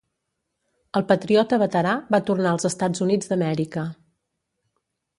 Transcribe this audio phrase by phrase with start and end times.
[0.99, 3.89] El patriota veterà va tornar als Estats Units d'Amèrica.